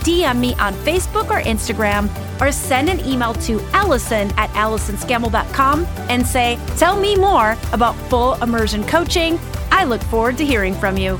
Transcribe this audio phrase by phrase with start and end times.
[0.00, 2.08] DM me on Facebook or Instagram
[2.40, 8.34] or send an email to Allison at AllisonScammell.com and say, Tell me more about full
[8.42, 9.38] immersion coaching.
[9.70, 11.18] I look forward to hearing from you.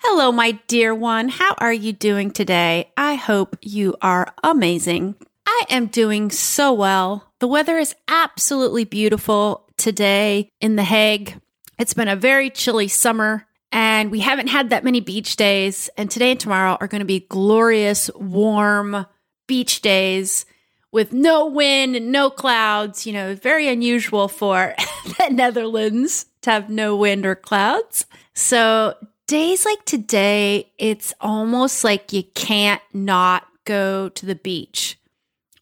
[0.00, 1.28] Hello, my dear one.
[1.28, 2.90] How are you doing today?
[2.96, 5.14] I hope you are amazing.
[5.46, 7.32] I am doing so well.
[7.40, 11.40] The weather is absolutely beautiful today in The Hague.
[11.78, 15.90] It's been a very chilly summer and we haven't had that many beach days.
[15.96, 19.06] And today and tomorrow are going to be glorious, warm
[19.46, 20.46] beach days
[20.90, 23.06] with no wind and no clouds.
[23.06, 24.74] You know, very unusual for
[25.18, 28.06] the Netherlands to have no wind or clouds.
[28.34, 28.94] So,
[29.26, 34.98] days like today, it's almost like you can't not go to the beach.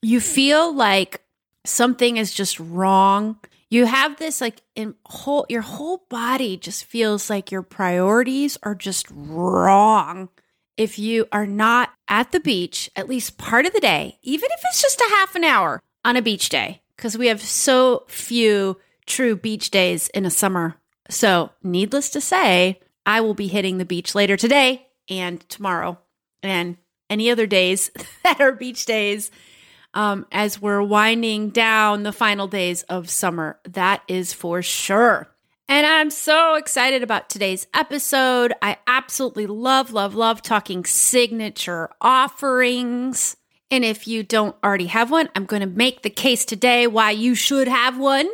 [0.02, 1.22] You feel like
[1.64, 3.38] something is just wrong
[3.70, 8.74] you have this like in whole your whole body just feels like your priorities are
[8.74, 10.28] just wrong.
[10.76, 14.60] If you are not at the beach at least part of the day even if
[14.64, 18.78] it's just a half an hour on a beach day because we have so few
[19.06, 20.76] true beach days in a summer.
[21.08, 25.98] So needless to say i will be hitting the beach later today and tomorrow
[26.42, 26.76] and
[27.08, 27.90] any other days
[28.24, 29.30] that are beach days
[29.94, 33.58] um, as we're winding down the final days of summer.
[33.64, 35.28] That is for sure.
[35.68, 38.52] And I'm so excited about today's episode.
[38.62, 43.36] I absolutely love, love, love talking signature offerings.
[43.70, 47.10] And if you don't already have one, I'm going to make the case today why
[47.10, 48.28] you should have one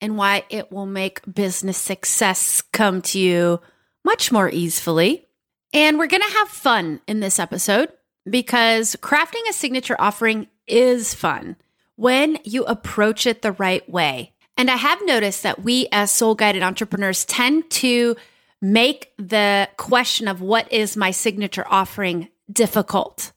[0.00, 3.60] and why it will make business success come to you
[4.02, 5.26] much more easily.
[5.74, 7.90] And we're going to have fun in this episode
[8.28, 11.56] because crafting a signature offering is fun
[11.96, 14.32] when you approach it the right way.
[14.56, 18.16] And I have noticed that we as soul guided entrepreneurs tend to
[18.60, 23.32] make the question of what is my signature offering difficult.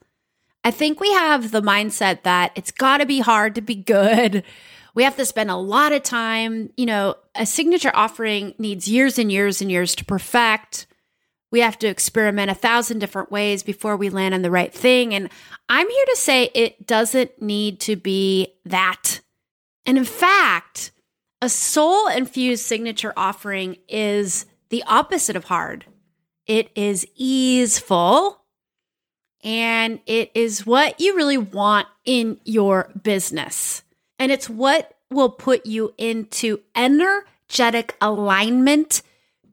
[0.63, 4.43] I think we have the mindset that it's got to be hard to be good.
[4.93, 6.71] We have to spend a lot of time.
[6.77, 10.87] You know, a signature offering needs years and years and years to perfect.
[11.55, 15.16] We have to experiment a thousand different ways before we land on the right thing.
[15.16, 15.29] And
[15.69, 19.21] I'm here to say it doesn't need to be that.
[19.85, 20.91] And in fact,
[21.41, 25.85] a soul infused signature offering is the opposite of hard.
[26.45, 28.41] It is easeful
[29.41, 33.81] and it is what you really want in your business.
[34.19, 39.03] And it's what will put you into energetic alignment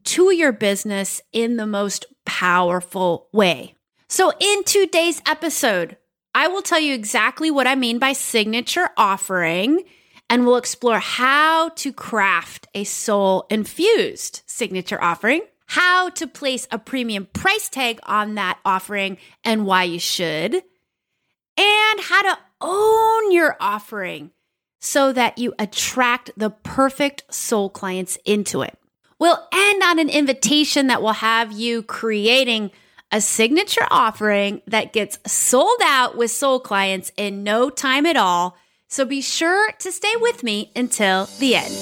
[0.05, 3.75] to your business in the most powerful way.
[4.07, 5.97] So, in today's episode,
[6.35, 9.83] I will tell you exactly what I mean by signature offering,
[10.29, 16.79] and we'll explore how to craft a soul infused signature offering, how to place a
[16.79, 23.55] premium price tag on that offering and why you should, and how to own your
[23.59, 24.31] offering
[24.79, 28.77] so that you attract the perfect soul clients into it.
[29.23, 32.71] We'll end on an invitation that will have you creating
[33.09, 38.57] a signature offering that gets sold out with soul clients in no time at all.
[38.89, 41.73] So be sure to stay with me until the end.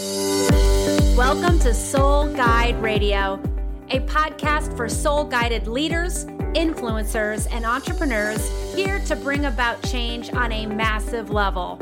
[1.18, 3.41] Welcome to Soul Guide Radio,
[3.90, 10.52] a podcast for soul guided leaders, influencers, and entrepreneurs here to bring about change on
[10.52, 11.79] a massive level.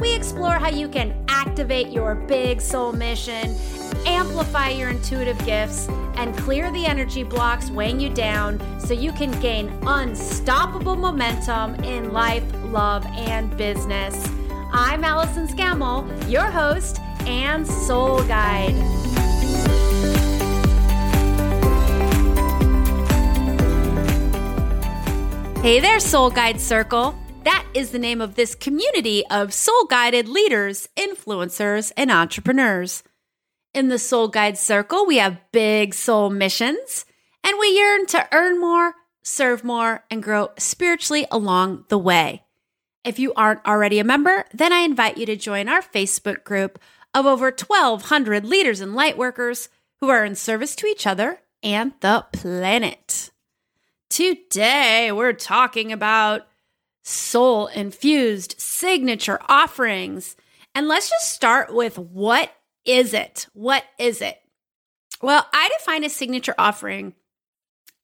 [0.00, 3.54] We explore how you can activate your big soul mission
[4.06, 9.30] amplify your intuitive gifts, and clear the energy blocks weighing you down so you can
[9.40, 14.28] gain unstoppable momentum in life, love, and business.
[14.72, 18.74] I'm Allison Scammell, your host and soul guide.
[25.62, 27.14] Hey there, Soul Guide Circle.
[27.44, 33.02] That is the name of this community of soul guided leaders, influencers, and entrepreneurs.
[33.72, 37.06] In the Soul Guide Circle, we have big soul missions,
[37.42, 42.42] and we yearn to earn more, serve more, and grow spiritually along the way.
[43.04, 46.78] If you aren't already a member, then I invite you to join our Facebook group
[47.14, 49.68] of over 1,200 leaders and lightworkers
[50.00, 53.30] who are in service to each other and the planet.
[54.10, 56.49] Today, we're talking about
[57.02, 60.36] soul infused signature offerings.
[60.74, 62.52] And let's just start with what
[62.84, 63.46] is it?
[63.52, 64.40] What is it?
[65.22, 67.14] Well, I define a signature offering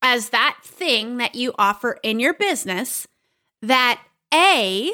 [0.02, 3.06] as that thing that you offer in your business
[3.62, 4.00] that
[4.32, 4.92] A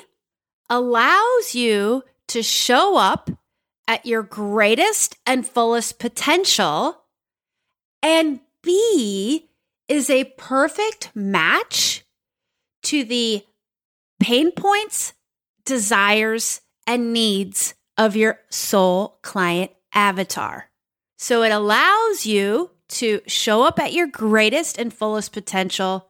[0.71, 3.31] allows you to show up
[3.89, 7.03] at your greatest and fullest potential,
[8.03, 9.51] and B
[9.89, 12.05] is a perfect match
[12.85, 13.45] to the
[14.23, 15.13] pain points,
[15.65, 20.71] desires, and needs of your soul client avatar.
[21.19, 26.09] So it allows you to show up at your greatest and fullest potential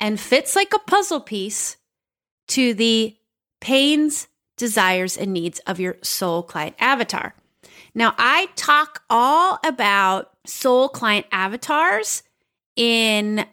[0.00, 1.76] and fits like a puzzle piece
[2.48, 3.16] to the
[3.60, 7.34] pains, desires, and needs of your soul client avatar.
[7.94, 12.22] Now, I talk all about soul client avatars
[12.76, 13.46] in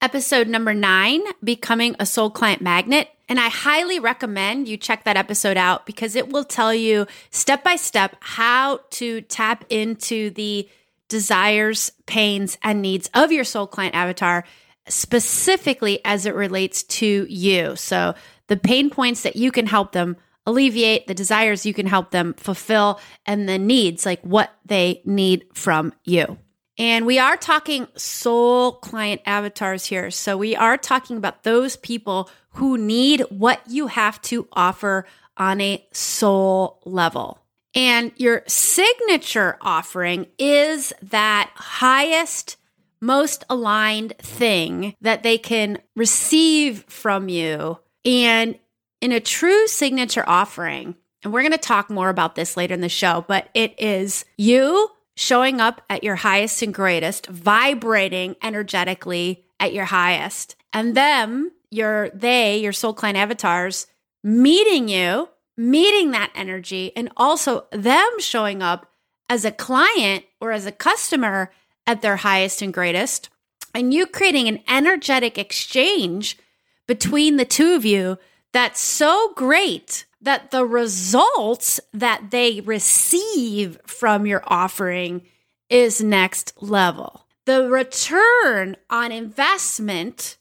[0.00, 3.08] episode number nine, Becoming a Soul Client Magnet.
[3.30, 7.62] And I highly recommend you check that episode out because it will tell you step
[7.62, 10.68] by step how to tap into the
[11.08, 14.44] desires, pains, and needs of your soul client avatar,
[14.88, 17.76] specifically as it relates to you.
[17.76, 18.16] So,
[18.48, 22.34] the pain points that you can help them alleviate, the desires you can help them
[22.34, 26.36] fulfill, and the needs, like what they need from you.
[26.80, 30.10] And we are talking soul client avatars here.
[30.10, 35.04] So we are talking about those people who need what you have to offer
[35.36, 37.38] on a soul level.
[37.74, 42.56] And your signature offering is that highest,
[42.98, 47.78] most aligned thing that they can receive from you.
[48.06, 48.58] And
[49.02, 52.80] in a true signature offering, and we're going to talk more about this later in
[52.80, 59.44] the show, but it is you showing up at your highest and greatest, vibrating energetically
[59.58, 63.86] at your highest, and them, your they, your soul client avatars,
[64.22, 68.90] meeting you, meeting that energy, and also them showing up
[69.28, 71.52] as a client or as a customer
[71.86, 73.28] at their highest and greatest,
[73.74, 76.38] and you creating an energetic exchange
[76.86, 78.18] between the two of you
[78.52, 85.22] that's so great that the results that they receive from your offering
[85.68, 87.26] is next level.
[87.46, 90.36] The return on investment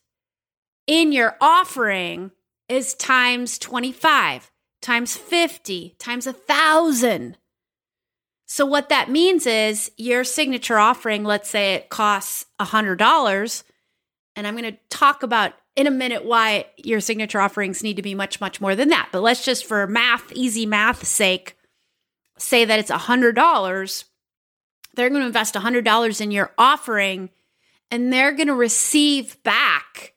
[0.86, 2.32] in your offering
[2.68, 7.38] is times 25, times 50, times a thousand.
[8.48, 13.64] So, what that means is your signature offering, let's say it costs $100,
[14.36, 18.02] and I'm going to talk about in a minute why your signature offerings need to
[18.02, 19.08] be much, much more than that.
[19.14, 21.56] But let's just, for math, easy math sake,
[22.38, 24.04] say that it's $100.
[24.96, 27.30] They're going to invest $100 in your offering
[27.90, 30.16] and they're going to receive back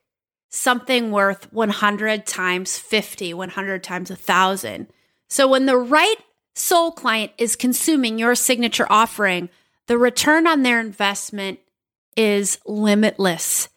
[0.49, 4.89] something worth 100 times 50, 100 times 1,000.
[5.29, 6.17] So when the right
[6.57, 9.49] soul client is consuming your signature offering,
[9.87, 11.61] the return on their investment
[12.17, 13.69] is limitless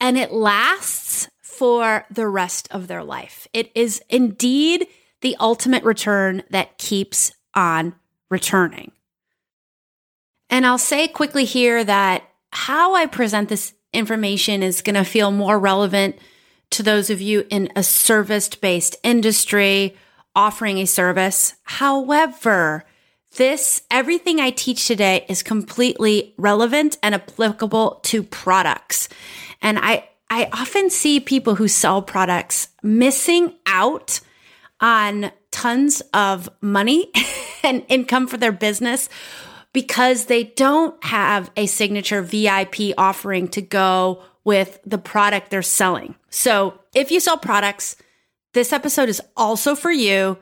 [0.00, 3.46] and it lasts for the rest of their life.
[3.52, 4.86] It is indeed
[5.20, 7.94] the ultimate return that keeps on
[8.30, 8.92] returning.
[10.48, 15.30] And I'll say quickly here that how I present this information is going to feel
[15.30, 16.16] more relevant
[16.70, 19.96] to those of you in a service based industry
[20.34, 21.54] offering a service.
[21.64, 22.84] However,
[23.36, 29.08] this, everything I teach today is completely relevant and applicable to products.
[29.62, 34.20] And I, I often see people who sell products missing out
[34.80, 37.10] on tons of money
[37.62, 39.08] and income for their business
[39.72, 46.14] because they don't have a signature VIP offering to go with the product they're selling.
[46.30, 47.96] So if you sell products,
[48.52, 50.38] this episode is also for you.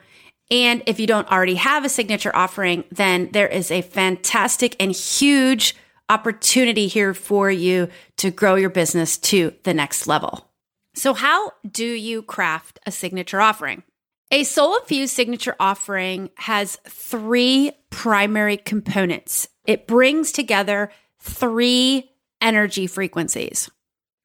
[0.51, 4.93] And if you don't already have a signature offering, then there is a fantastic and
[4.93, 5.75] huge
[6.09, 10.51] opportunity here for you to grow your business to the next level.
[10.95, 13.83] So, how do you craft a signature offering?
[14.31, 19.49] A soul infused signature offering has three primary components.
[19.65, 20.91] It brings together
[21.21, 23.71] three energy frequencies.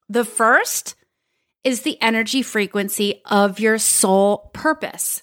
[0.08, 0.94] The first
[1.64, 5.22] is the energy frequency of your soul purpose.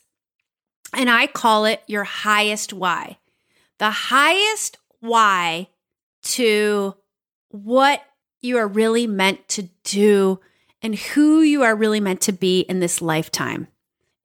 [0.94, 3.18] And I call it your highest why.
[3.80, 5.70] The highest why
[6.24, 6.96] to
[7.50, 8.04] what
[8.42, 10.40] you are really meant to do
[10.82, 13.68] and who you are really meant to be in this lifetime.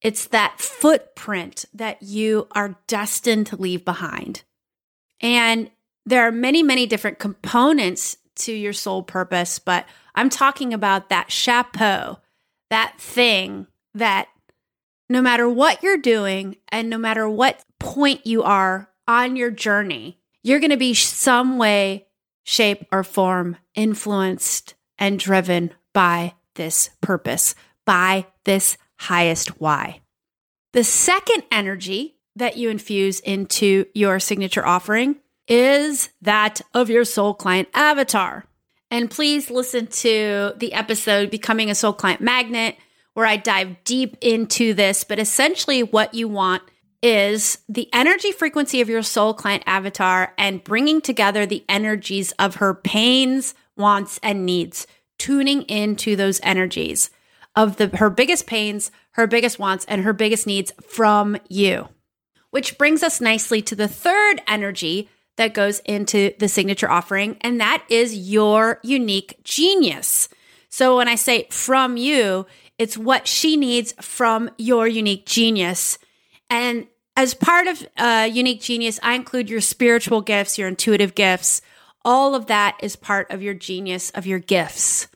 [0.02, 4.42] It's that footprint that you are destined to leave behind.
[5.20, 5.70] And
[6.04, 11.32] there are many, many different components to your soul purpose, but I'm talking about that
[11.32, 12.18] chapeau,
[12.70, 14.28] that thing that
[15.08, 20.18] no matter what you're doing and no matter what point you are on your journey,
[20.42, 22.06] you're going to be some way,
[22.44, 30.00] shape, or form influenced and driven by this purpose, by this highest why.
[30.72, 35.16] The second energy that you infuse into your signature offering
[35.48, 38.44] is that of your soul client avatar.
[38.90, 42.76] And please listen to the episode Becoming a Soul Client Magnet,
[43.16, 45.02] where I dive deep into this.
[45.02, 46.62] But essentially, what you want
[47.02, 52.56] is the energy frequency of your soul client avatar and bringing together the energies of
[52.56, 54.86] her pains, wants, and needs,
[55.18, 57.08] tuning into those energies
[57.54, 61.88] of the her biggest pains, her biggest wants, and her biggest needs from you.
[62.50, 65.08] Which brings us nicely to the third energy
[65.38, 70.28] that goes into the signature offering, and that is your unique genius.
[70.68, 72.44] So when I say from you,
[72.78, 75.98] it's what she needs from your unique genius.
[76.50, 81.62] And as part of uh, Unique Genius, I include your spiritual gifts, your intuitive gifts.
[82.04, 85.08] All of that is part of your genius, of your gifts.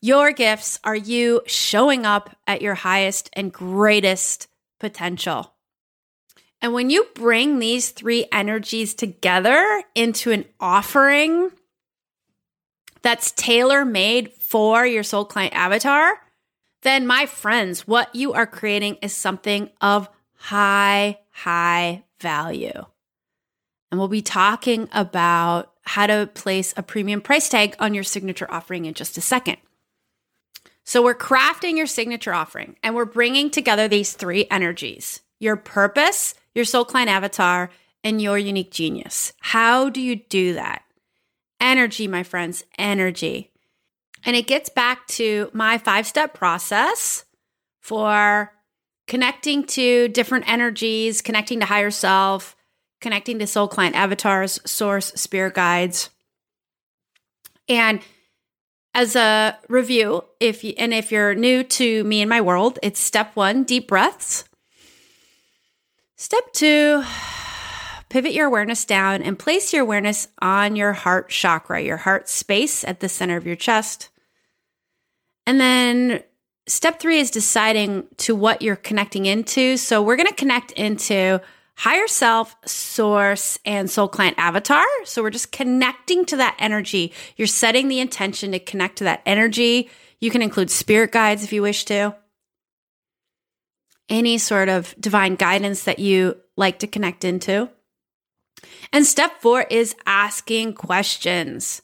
[0.00, 4.48] Your gifts are you showing up at your highest and greatest
[4.80, 5.54] potential.
[6.60, 11.50] And when you bring these three energies together into an offering
[13.02, 16.20] that's tailor made for your soul client avatar,
[16.82, 22.84] then my friends, what you are creating is something of high, high value.
[23.90, 28.50] And we'll be talking about how to place a premium price tag on your signature
[28.50, 29.56] offering in just a second.
[30.84, 36.34] So, we're crafting your signature offering and we're bringing together these three energies your purpose,
[36.54, 37.70] your soul client avatar,
[38.02, 39.32] and your unique genius.
[39.40, 40.82] How do you do that?
[41.60, 43.50] Energy, my friends, energy.
[44.28, 47.24] And it gets back to my five step process
[47.80, 48.52] for
[49.06, 52.54] connecting to different energies, connecting to higher self,
[53.00, 56.10] connecting to soul client avatars, source, spirit guides.
[57.70, 58.02] And
[58.92, 63.00] as a review, if you, and if you're new to me and my world, it's
[63.00, 64.44] step 1, deep breaths.
[66.16, 67.02] Step 2,
[68.10, 72.84] pivot your awareness down and place your awareness on your heart chakra, your heart space
[72.84, 74.10] at the center of your chest.
[75.48, 76.22] And then
[76.66, 79.78] step three is deciding to what you're connecting into.
[79.78, 81.40] So we're going to connect into
[81.74, 84.84] higher self, source, and soul client avatar.
[85.04, 87.14] So we're just connecting to that energy.
[87.38, 89.88] You're setting the intention to connect to that energy.
[90.20, 92.14] You can include spirit guides if you wish to.
[94.10, 97.70] Any sort of divine guidance that you like to connect into.
[98.92, 101.80] And step four is asking questions.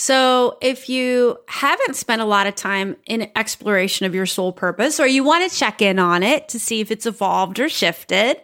[0.00, 4.98] So, if you haven't spent a lot of time in exploration of your soul purpose,
[4.98, 8.40] or you want to check in on it to see if it's evolved or shifted,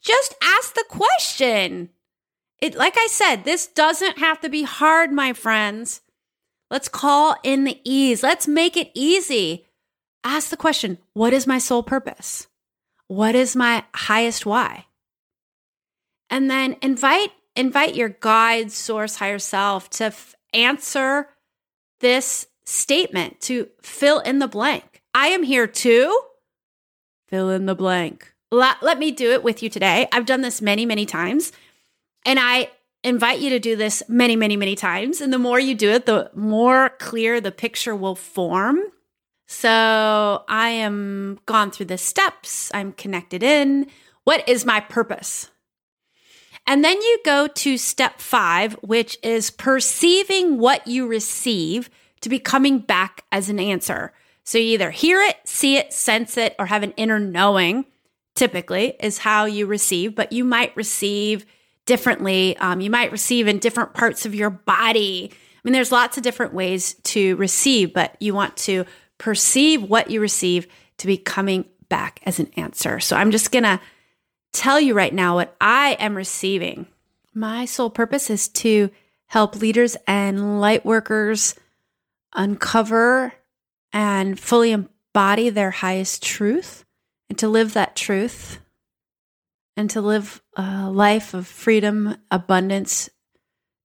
[0.00, 1.90] just ask the question.
[2.60, 6.00] It, like I said, this doesn't have to be hard, my friends.
[6.70, 8.22] Let's call in the ease.
[8.22, 9.66] Let's make it easy.
[10.22, 12.46] Ask the question What is my soul purpose?
[13.08, 14.86] What is my highest why?
[16.30, 21.28] And then invite invite your guide, source, higher self to f- answer
[22.00, 25.02] this statement, to fill in the blank.
[25.14, 26.20] I am here to
[27.26, 28.34] fill in the blank.
[28.50, 30.06] Let, let me do it with you today.
[30.12, 31.50] I've done this many, many times.
[32.26, 32.70] And I
[33.02, 35.20] invite you to do this many, many, many times.
[35.20, 38.80] And the more you do it, the more clear the picture will form.
[39.46, 42.70] So I am gone through the steps.
[42.74, 43.86] I'm connected in.
[44.24, 45.50] What is my purpose?
[46.68, 51.88] And then you go to step five, which is perceiving what you receive
[52.20, 54.12] to be coming back as an answer.
[54.44, 57.86] So you either hear it, see it, sense it, or have an inner knowing,
[58.34, 61.46] typically, is how you receive, but you might receive
[61.86, 62.54] differently.
[62.58, 65.30] Um, you might receive in different parts of your body.
[65.32, 68.84] I mean, there's lots of different ways to receive, but you want to
[69.16, 70.66] perceive what you receive
[70.98, 73.00] to be coming back as an answer.
[73.00, 73.80] So I'm just going to
[74.52, 76.86] tell you right now what I am receiving.
[77.34, 78.90] My sole purpose is to
[79.26, 81.54] help leaders and light workers
[82.34, 83.32] uncover
[83.92, 86.84] and fully embody their highest truth
[87.28, 88.58] and to live that truth
[89.76, 93.08] and to live a life of freedom, abundance,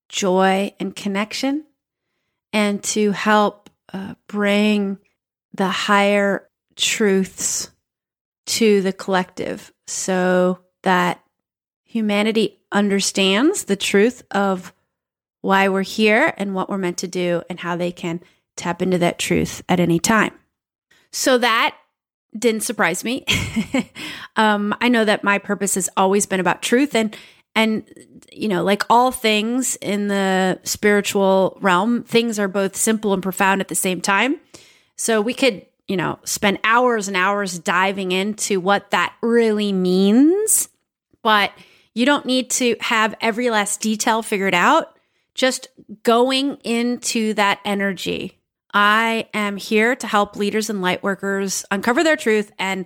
[0.10, 1.66] joy, and connection,
[2.52, 4.98] and to help uh, bring
[5.54, 7.70] the higher truths
[8.46, 11.24] to the collective so that
[11.84, 14.74] humanity understands the truth of
[15.42, 18.22] why we're here and what we're meant to do and how they can
[18.56, 20.34] tap into that truth at any time.
[21.12, 21.76] So that
[22.38, 23.26] didn't surprise me.
[24.36, 27.16] um, I know that my purpose has always been about truth and
[27.56, 27.84] and
[28.32, 33.62] you know, like all things in the spiritual realm, things are both simple and profound
[33.62, 34.40] at the same time.
[34.96, 40.70] So we could, you know, spend hours and hours diving into what that really means,
[41.22, 41.52] but
[41.94, 44.98] you don't need to have every last detail figured out.
[45.36, 45.68] Just
[46.04, 48.40] going into that energy
[48.74, 52.86] I am here to help leaders and light workers uncover their truth and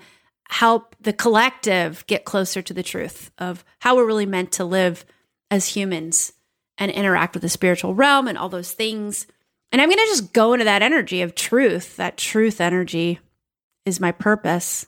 [0.50, 5.06] help the collective get closer to the truth of how we're really meant to live
[5.50, 6.34] as humans
[6.78, 9.28] and interact with the spiritual realm and all those things.
[9.72, 11.98] And I'm going to just go into that energy of truth.
[11.98, 13.20] That truth energy
[13.86, 14.88] is my purpose.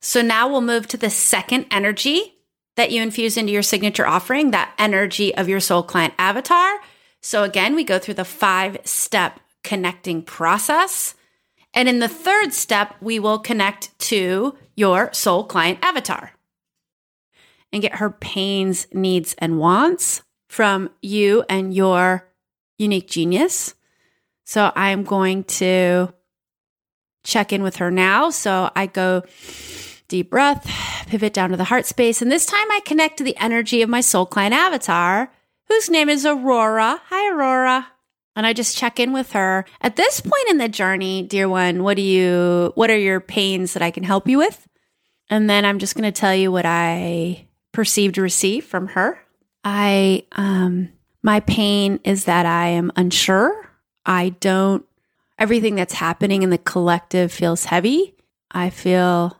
[0.00, 2.34] So now we'll move to the second energy
[2.76, 6.78] that you infuse into your signature offering, that energy of your soul client avatar.
[7.20, 11.14] So again, we go through the five step connecting process.
[11.74, 16.32] And in the third step, we will connect to your soul client avatar
[17.72, 22.28] and get her pains, needs, and wants from you and your
[22.78, 23.74] unique genius.
[24.48, 26.08] So I'm going to
[27.22, 28.30] check in with her now.
[28.30, 29.24] So I go
[30.08, 30.66] deep breath,
[31.06, 32.22] pivot down to the heart space.
[32.22, 35.30] And this time I connect to the energy of my soul client avatar,
[35.68, 36.98] whose name is Aurora.
[37.10, 37.88] Hi, Aurora
[38.34, 39.66] and I just check in with her.
[39.82, 43.74] At this point in the journey, dear one, what do you what are your pains
[43.74, 44.66] that I can help you with?
[45.28, 49.18] And then I'm just going to tell you what I perceived to receive from her.
[49.62, 50.88] I um
[51.22, 53.67] my pain is that I am unsure.
[54.08, 54.84] I don't
[55.38, 58.14] everything that's happening in the collective feels heavy.
[58.50, 59.38] I feel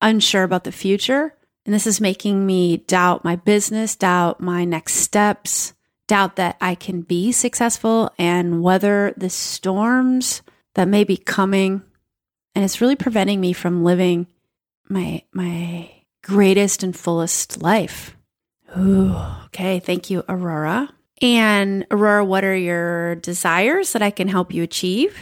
[0.00, 1.34] unsure about the future.
[1.64, 5.72] And this is making me doubt my business, doubt my next steps,
[6.06, 10.42] doubt that I can be successful and weather the storms
[10.74, 11.82] that may be coming.
[12.54, 14.26] And it's really preventing me from living
[14.88, 15.90] my my
[16.22, 18.16] greatest and fullest life.
[18.76, 19.80] Ooh, okay.
[19.80, 20.90] Thank you, Aurora.
[21.20, 25.16] And Aurora, what are your desires that I can help you achieve?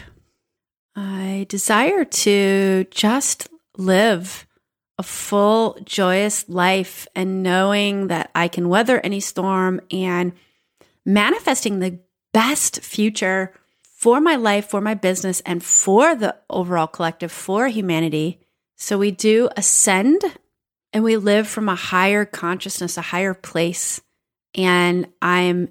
[0.94, 4.46] I desire to just live
[4.98, 10.32] a full, joyous life and knowing that I can weather any storm and
[11.04, 12.00] manifesting the
[12.32, 13.54] best future
[13.96, 18.40] for my life, for my business, and for the overall collective, for humanity.
[18.76, 20.22] So we do ascend
[20.92, 24.00] and we live from a higher consciousness, a higher place.
[24.54, 25.68] And I'm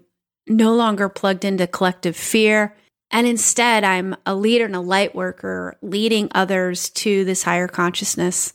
[0.48, 2.76] no longer plugged into collective fear.
[3.12, 8.54] And instead, I'm a leader and a light worker, leading others to this higher consciousness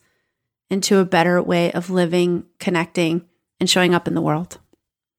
[0.70, 3.26] and to a better way of living, connecting,
[3.60, 4.58] and showing up in the world.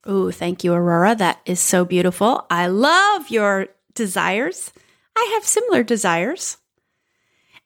[0.05, 1.15] Oh, thank you, Aurora.
[1.15, 2.45] That is so beautiful.
[2.49, 4.71] I love your desires.
[5.15, 6.57] I have similar desires.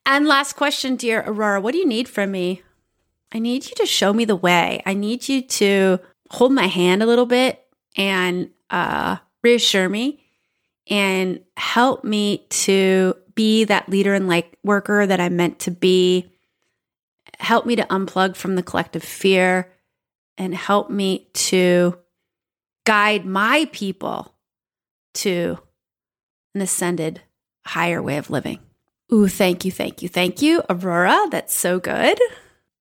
[0.06, 2.62] And last question, dear Aurora, what do you need from me?
[3.34, 4.82] I need you to show me the way.
[4.86, 7.66] I need you to hold my hand a little bit
[7.98, 10.24] and uh, reassure me
[10.90, 16.32] and help me to be that leader and like worker that I'm meant to be.
[17.40, 19.72] Help me to unplug from the collective fear
[20.38, 21.98] and help me to
[22.86, 24.34] guide my people
[25.14, 25.60] to
[26.56, 27.22] an ascended
[27.66, 28.60] higher way of living.
[29.14, 31.28] Ooh, thank you, thank you, thank you, Aurora.
[31.30, 32.20] That's so good.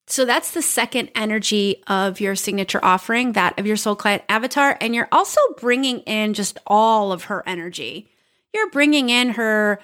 [0.08, 4.78] So that's the second energy of your signature offering, that of your soul client avatar.
[4.80, 8.08] And you're also bringing in just all of her energy.
[8.54, 9.80] You're bringing in her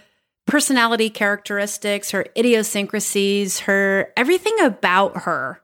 [0.46, 5.60] personality characteristics, her idiosyncrasies, her everything about her.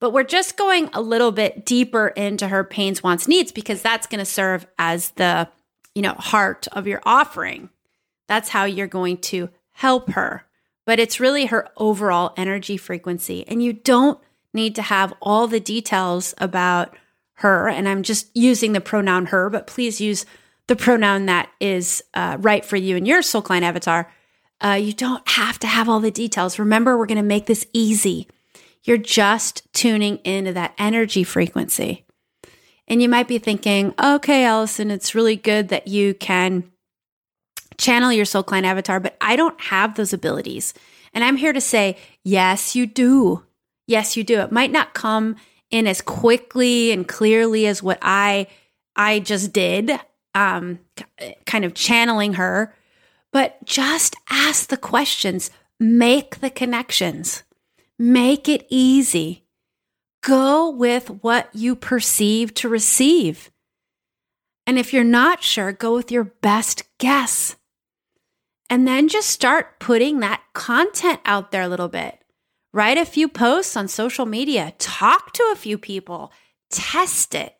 [0.00, 4.06] But we're just going a little bit deeper into her pains, wants, needs because that's
[4.06, 5.48] going to serve as the,
[5.94, 7.70] you know, heart of your offering.
[8.28, 10.44] That's how you're going to help her.
[10.88, 13.46] But it's really her overall energy frequency.
[13.46, 14.18] And you don't
[14.54, 16.96] need to have all the details about
[17.34, 17.68] her.
[17.68, 20.24] And I'm just using the pronoun her, but please use
[20.66, 24.10] the pronoun that is uh, right for you and your soul client avatar.
[24.64, 26.58] Uh, you don't have to have all the details.
[26.58, 28.26] Remember, we're going to make this easy.
[28.82, 32.06] You're just tuning into that energy frequency.
[32.86, 36.72] And you might be thinking, okay, Allison, it's really good that you can
[37.78, 40.74] channel your soul client avatar, but I don't have those abilities.
[41.14, 43.44] And I'm here to say, yes, you do.
[43.86, 44.40] Yes, you do.
[44.40, 45.36] It might not come
[45.70, 48.48] in as quickly and clearly as what I
[48.96, 49.92] I just did,
[50.34, 50.80] um,
[51.46, 52.74] kind of channeling her,
[53.32, 57.44] but just ask the questions, make the connections.
[57.98, 59.44] Make it easy.
[60.22, 63.50] Go with what you perceive to receive.
[64.66, 67.56] And if you're not sure, go with your best guess.
[68.70, 72.22] And then just start putting that content out there a little bit.
[72.72, 76.32] Write a few posts on social media, talk to a few people,
[76.70, 77.56] test it,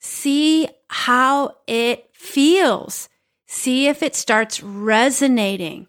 [0.00, 3.08] see how it feels,
[3.46, 5.86] see if it starts resonating.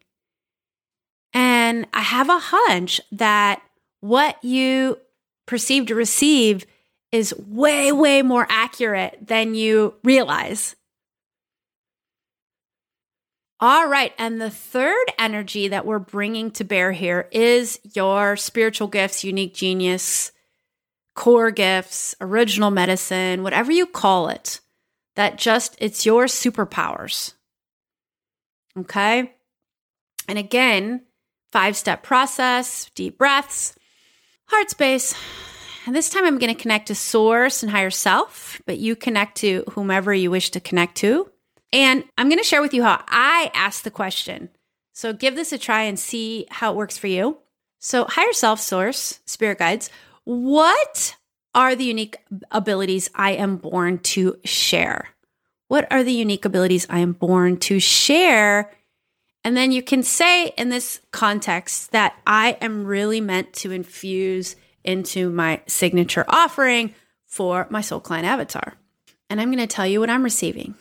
[1.34, 3.62] And I have a hunch that
[4.00, 5.00] what you
[5.46, 6.66] perceive to receive
[7.12, 10.77] is way, way more accurate than you realize.
[13.60, 14.14] All right.
[14.20, 19.56] And the third energy that we're bringing to bear here is your spiritual gifts, unique
[19.56, 20.32] genius,
[21.16, 24.60] core gifts, original medicine, whatever you call it.
[25.16, 27.34] That just, it's your superpowers.
[28.78, 29.34] Okay.
[30.28, 31.02] And again,
[31.52, 33.76] five step process, deep breaths,
[34.46, 35.16] heart space.
[35.88, 39.38] And this time I'm going to connect to source and higher self, but you connect
[39.38, 41.32] to whomever you wish to connect to.
[41.74, 44.50] And I'm going to share with you how I asked the question.
[44.94, 47.38] So give this a try and see how it works for you.
[47.80, 49.92] So, higher self, source, spirit guides,
[50.24, 51.16] what
[51.54, 52.18] are the unique
[52.52, 55.10] abilities I am born to share?
[55.68, 58.72] What are the unique abilities I am born to share?
[59.44, 64.56] And then you can say in this context that I am really meant to infuse
[64.84, 66.94] into my signature offering
[67.26, 68.74] for my soul client avatar.
[69.30, 70.76] And I'm going to tell you what I'm receiving.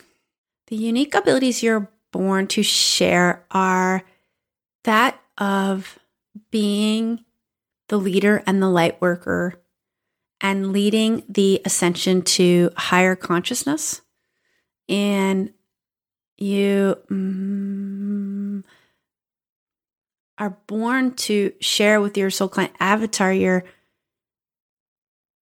[0.67, 4.03] The unique abilities you're born to share are
[4.83, 5.99] that of
[6.51, 7.23] being
[7.87, 9.61] the leader and the light worker
[10.41, 14.01] and leading the ascension to higher consciousness.
[14.89, 15.53] And
[16.37, 18.63] you mm,
[20.37, 23.63] are born to share with your soul client avatar your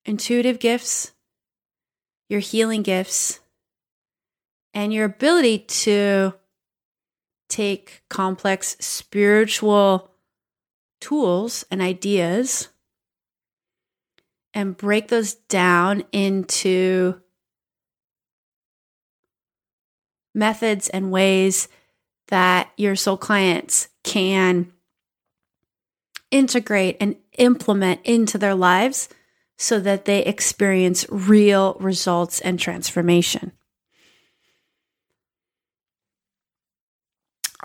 [0.04, 1.12] intuitive gifts,
[2.28, 3.40] your healing gifts,
[4.76, 6.34] and your ability to
[7.48, 10.10] take complex spiritual
[11.00, 12.68] tools and ideas
[14.52, 17.18] and break those down into
[20.34, 21.68] methods and ways
[22.28, 24.70] that your soul clients can
[26.30, 29.08] integrate and implement into their lives
[29.56, 33.52] so that they experience real results and transformation.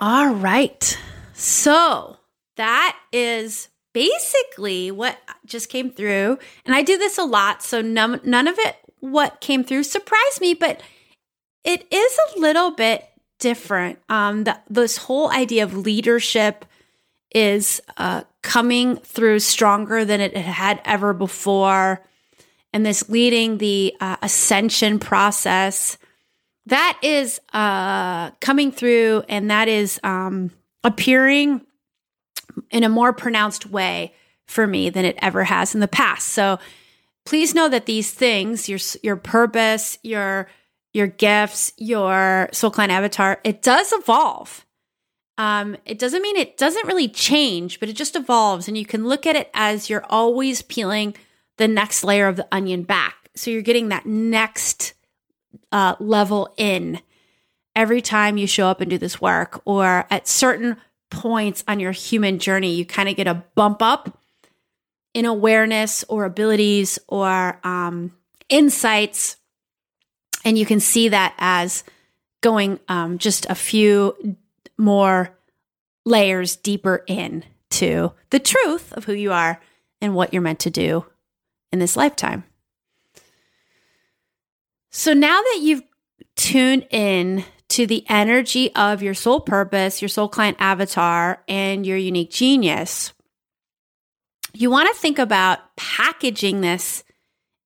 [0.01, 0.97] All right.
[1.33, 2.17] So
[2.57, 6.39] that is basically what just came through.
[6.65, 7.61] And I do this a lot.
[7.61, 10.81] So none, none of it, what came through, surprised me, but
[11.63, 13.05] it is a little bit
[13.39, 13.99] different.
[14.09, 16.65] Um, the, this whole idea of leadership
[17.35, 22.03] is uh, coming through stronger than it had ever before.
[22.73, 25.99] And this leading the uh, ascension process
[26.67, 30.51] that is uh, coming through and that is um,
[30.83, 31.61] appearing
[32.69, 34.13] in a more pronounced way
[34.45, 36.29] for me than it ever has in the past.
[36.29, 36.59] So
[37.25, 40.47] please know that these things, your your purpose, your
[40.93, 44.65] your gifts, your soul client avatar, it does evolve.
[45.37, 49.07] Um, it doesn't mean it doesn't really change, but it just evolves, and you can
[49.07, 51.15] look at it as you're always peeling
[51.57, 53.29] the next layer of the onion back.
[53.35, 54.93] So you're getting that next
[55.71, 56.99] uh, level in
[57.75, 60.77] every time you show up and do this work, or at certain
[61.09, 64.17] points on your human journey, you kind of get a bump up
[65.13, 68.13] in awareness or abilities or um,
[68.49, 69.37] insights.
[70.43, 71.83] And you can see that as
[72.41, 74.37] going um, just a few
[74.77, 75.37] more
[76.05, 79.61] layers deeper in to the truth of who you are
[80.01, 81.05] and what you're meant to do
[81.71, 82.43] in this lifetime.
[84.91, 85.83] So now that you've
[86.35, 91.97] tuned in to the energy of your soul purpose, your soul client avatar, and your
[91.97, 93.13] unique genius,
[94.53, 97.03] you want to think about packaging this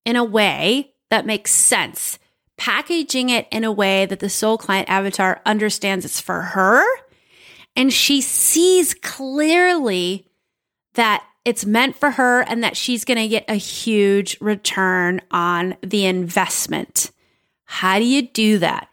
[0.06, 2.20] in a way that makes sense.
[2.58, 6.86] Packaging it in a way that the soul client avatar understands it's for her
[7.76, 10.28] and she sees clearly
[10.94, 15.76] that it's meant for her and that she's going to get a huge return on
[15.82, 17.12] the investment.
[17.66, 18.90] How do you do that?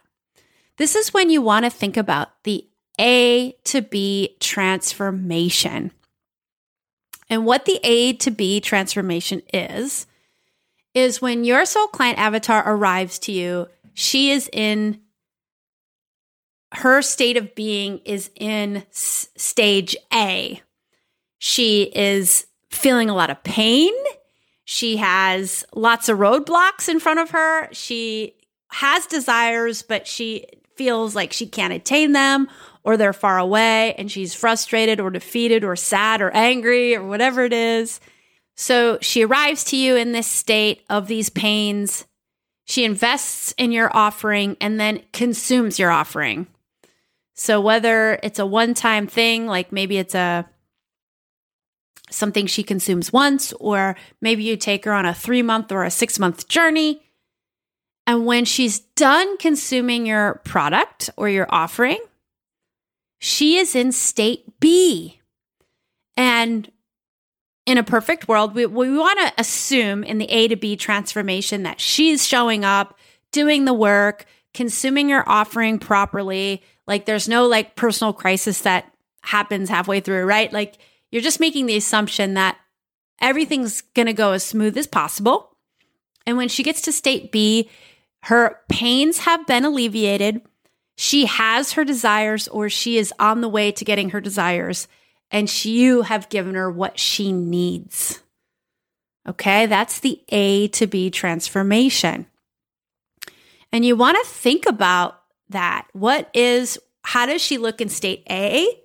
[0.77, 2.67] This is when you want to think about the
[2.99, 5.91] A to B transformation.
[7.29, 10.07] And what the A to B transformation is,
[10.93, 14.99] is when your soul client avatar arrives to you, she is in
[16.73, 20.61] her state of being is in s- stage A.
[21.37, 23.93] She is feeling a lot of pain.
[24.65, 27.71] She has lots of roadblocks in front of her.
[27.73, 28.33] She
[28.73, 32.47] has desires, but she feels like she can't attain them,
[32.83, 37.43] or they're far away and she's frustrated or defeated or sad or angry or whatever
[37.43, 37.99] it is.
[38.55, 42.05] So she arrives to you in this state of these pains.
[42.65, 46.47] She invests in your offering and then consumes your offering.
[47.35, 50.47] So whether it's a one-time thing, like maybe it's a
[52.09, 55.91] something she consumes once, or maybe you take her on a three month or a
[55.91, 57.02] six month journey.
[58.05, 61.99] And when she's done consuming your product or your offering,
[63.19, 65.19] she is in state B.
[66.17, 66.69] And
[67.65, 71.63] in a perfect world, we, we want to assume in the A to B transformation
[71.63, 72.97] that she's showing up,
[73.31, 76.61] doing the work, consuming your offering properly.
[76.85, 80.51] Like there's no like personal crisis that happens halfway through, right?
[80.51, 80.77] Like
[81.09, 82.57] you're just making the assumption that
[83.21, 85.55] everything's going to go as smooth as possible.
[86.25, 87.69] And when she gets to state B,
[88.23, 90.41] her pains have been alleviated.
[90.95, 94.87] She has her desires, or she is on the way to getting her desires,
[95.31, 98.21] and she, you have given her what she needs.
[99.27, 102.27] Okay, that's the A to B transformation.
[103.71, 105.87] And you want to think about that.
[105.93, 108.79] What is, how does she look in state A?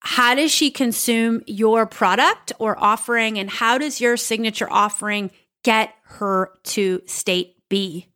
[0.00, 5.30] how does she consume your product or offering and how does your signature offering
[5.64, 8.08] get her to state B?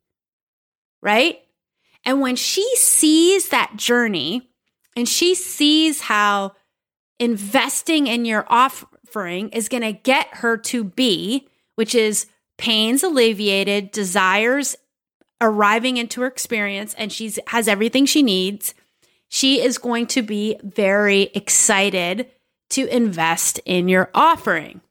[1.02, 1.40] Right?
[2.04, 4.50] And when she sees that journey
[4.96, 6.52] and she sees how
[7.18, 12.26] investing in your offering is going to get her to be, which is
[12.58, 14.76] pains alleviated, desires
[15.40, 18.74] arriving into her experience, and she has everything she needs
[19.34, 22.26] she is going to be very excited
[22.68, 24.82] to invest in your offering.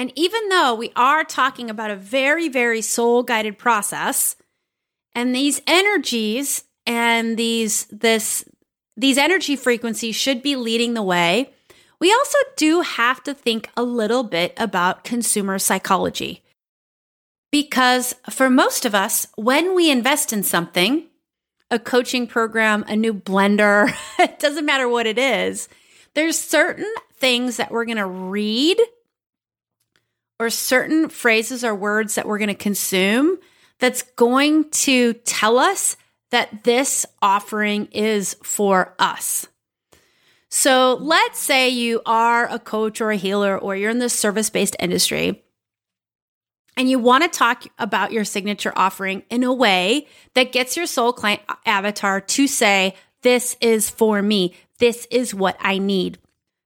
[0.00, 4.34] And even though we are talking about a very, very soul guided process,
[5.14, 8.42] and these energies and these, this,
[8.96, 11.52] these energy frequencies should be leading the way,
[11.98, 16.42] we also do have to think a little bit about consumer psychology.
[17.52, 21.08] Because for most of us, when we invest in something,
[21.70, 25.68] a coaching program, a new blender, it doesn't matter what it is.
[26.14, 28.78] There's certain things that we're going to read
[30.40, 33.38] or certain phrases or words that we're going to consume
[33.78, 35.96] that's going to tell us
[36.30, 39.46] that this offering is for us.
[40.48, 44.48] So let's say you are a coach or a healer or you're in the service
[44.48, 45.44] based industry
[46.76, 50.86] and you want to talk about your signature offering in a way that gets your
[50.86, 54.54] soul client avatar to say, This is for me.
[54.78, 56.18] This is what I need.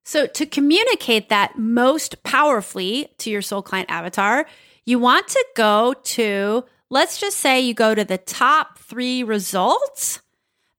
[0.04, 4.46] So, to communicate that most powerfully to your soul client avatar,
[4.84, 10.20] you want to go to, let's just say you go to the top three results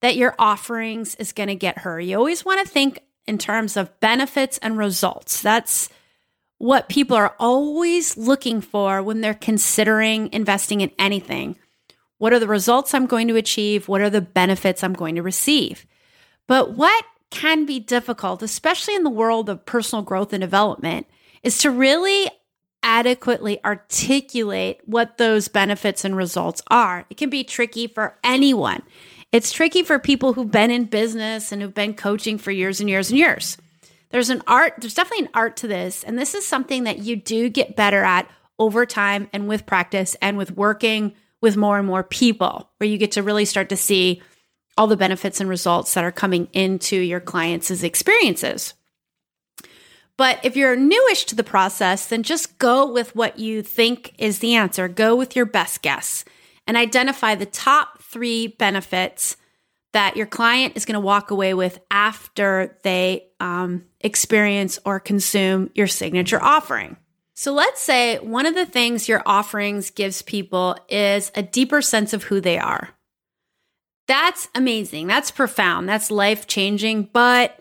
[0.02, 2.00] that your offerings is going to get her.
[2.00, 5.42] You always want to think in terms of benefits and results.
[5.42, 5.90] That's
[6.60, 11.58] what people are always looking for when they're considering investing in anything.
[12.20, 13.88] What are the results I'm going to achieve?
[13.88, 15.86] What are the benefits I'm going to receive?
[16.48, 17.04] But what
[17.36, 21.06] can be difficult, especially in the world of personal growth and development,
[21.44, 22.32] is to really
[22.82, 27.06] adequately articulate what those benefits and results are.
[27.10, 28.84] It can be tricky for anyone.
[29.34, 32.90] It's tricky for people who've been in business and who've been coaching for years and
[32.90, 33.58] years and years.
[34.12, 36.06] There's an art, there's definitely an art to this.
[36.06, 40.16] And this is something that you do get better at over time and with practice
[40.22, 43.78] and with working with more and more people, where you get to really start to
[43.78, 44.22] see
[44.78, 48.74] all the benefits and results that are coming into your clients' experiences.
[50.18, 54.40] But if you're newish to the process, then just go with what you think is
[54.40, 54.88] the answer.
[54.88, 56.24] Go with your best guess
[56.68, 59.38] and identify the top three benefits
[59.94, 65.70] that your client is going to walk away with after they um, experience or consume
[65.74, 66.98] your signature offering.
[67.34, 72.14] So let's say one of the things your offerings gives people is a deeper sense
[72.14, 72.95] of who they are.
[74.08, 75.08] That's amazing.
[75.08, 75.90] That's profound.
[75.90, 77.10] That's life changing.
[77.12, 77.60] But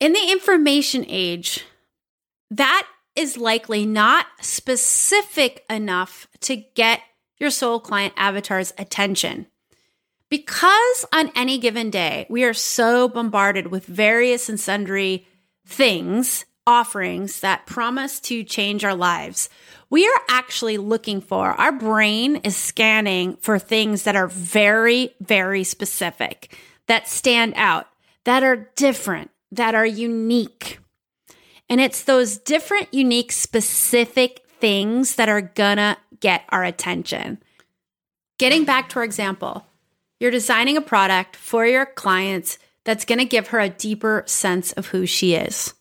[0.00, 1.64] in the information age,
[2.50, 7.00] that is likely not specific enough to get
[7.38, 9.46] your soul client avatar's attention.
[10.30, 15.26] Because on any given day, we are so bombarded with various and sundry
[15.66, 19.48] things, offerings that promise to change our lives,
[19.88, 25.64] we are actually looking for, our brain is scanning for things that are very, very
[25.64, 26.54] specific,
[26.86, 27.86] that stand out,
[28.24, 30.78] that are different, that are unique.
[31.70, 37.42] And it's those different, unique, specific things that are gonna get our attention.
[38.38, 39.64] Getting back to our example,
[40.20, 44.88] You're designing a product for your clients that's to give her a deeper sense of
[44.88, 45.74] who she is.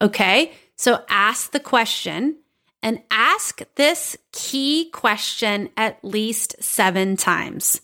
[0.00, 0.52] Okay.
[0.76, 2.36] So ask the question
[2.82, 7.80] and ask this key question at least seven times.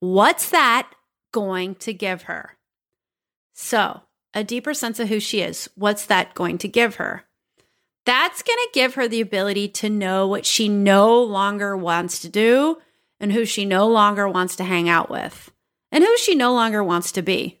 [0.00, 0.90] What's that
[1.32, 2.56] going to give her?
[3.52, 4.00] So,
[4.32, 5.68] a deeper sense of who she is.
[5.74, 7.24] What's that going to give her?
[8.06, 12.28] That's going to give her the ability to know what she no longer wants to
[12.28, 12.78] do
[13.20, 15.52] and who she no longer wants to hang out with
[15.92, 17.60] and who she no longer wants to be.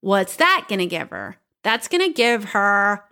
[0.00, 1.38] What's that going to give her?
[1.68, 3.04] That's going to give her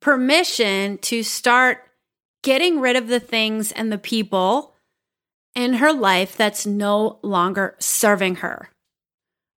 [0.00, 1.88] permission to start
[2.44, 4.76] getting rid of the things and the people
[5.56, 8.70] in her life that's no longer serving her.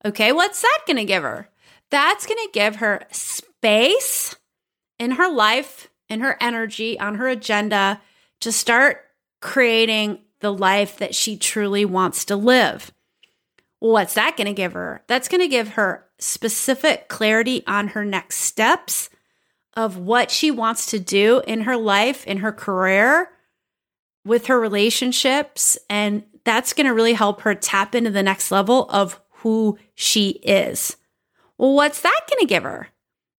[0.04, 1.48] Okay, what's that going to give her?
[1.92, 4.36] That's going to give her space
[4.98, 8.02] in her life, in her energy, on her agenda
[8.42, 9.06] to start
[9.44, 12.92] creating the life that she truly wants to live.
[13.84, 15.04] What's that going to give her?
[15.08, 19.10] That's going to give her specific clarity on her next steps
[19.74, 23.32] of what she wants to do in her life, in her career,
[24.24, 25.78] with her relationships.
[25.90, 30.30] And that's going to really help her tap into the next level of who she
[30.30, 30.96] is.
[31.58, 32.88] Well, what's that going to give her?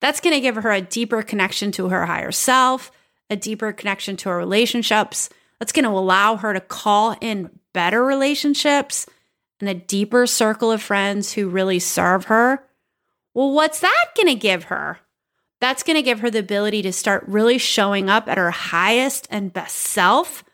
[0.02, 2.92] That's going to give her a deeper connection to her higher self,
[3.30, 5.30] a deeper connection to her relationships.
[5.59, 9.07] That's going to allow her to call in better relationships
[9.66, 12.66] and a deeper circle of friends who really serve her.
[13.33, 14.98] Well, what's that going to give her?
[15.61, 19.27] That's going to give her the ability to start really showing up at her highest
[19.31, 20.44] and best self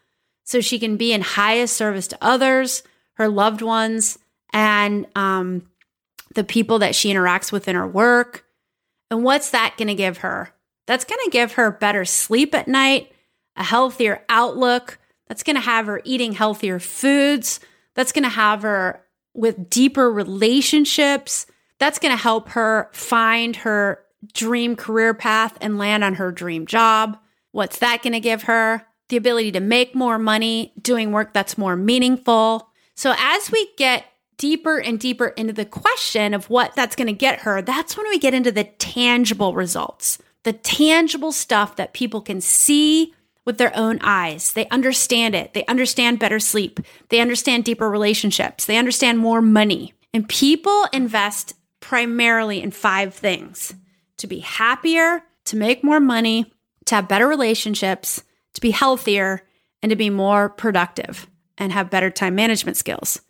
[0.44, 4.18] so she can be in highest service to others, her loved ones,
[4.52, 5.68] and um,
[6.36, 8.44] the people that she interacts with in her work.
[9.10, 10.50] And what's that going to give her?
[10.86, 13.10] That's going to give her better sleep at night,
[13.56, 14.98] a healthier outlook.
[15.26, 17.58] That's going to have her eating healthier foods.
[17.94, 21.46] That's going to have her with deeper relationships.
[21.78, 26.66] That's going to help her find her dream career path and land on her dream
[26.66, 27.18] job.
[27.52, 28.86] What's that going to give her?
[29.08, 32.68] The ability to make more money doing work that's more meaningful.
[32.94, 34.04] So, as we get
[34.36, 38.08] deeper and deeper into the question of what that's going to get her, that's when
[38.08, 43.76] we get into the tangible results, the tangible stuff that people can see with their
[43.76, 44.52] own eyes.
[44.52, 45.54] They understand it.
[45.54, 46.80] They understand better sleep.
[47.08, 48.66] They understand deeper relationships.
[48.66, 49.94] They understand more money.
[50.12, 53.74] And people invest primarily in five things
[54.18, 56.52] to be happier, to make more money,
[56.84, 58.22] to have better relationships,
[58.54, 59.42] to be healthier,
[59.82, 61.26] and to be more productive
[61.56, 63.20] and have better time management skills.